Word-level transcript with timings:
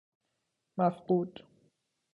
مفقود 0.77 1.45